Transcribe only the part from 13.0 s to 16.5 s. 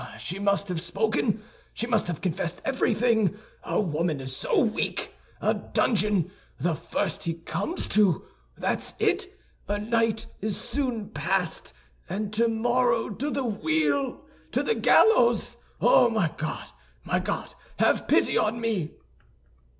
to the wheel, to the gallows! Oh, my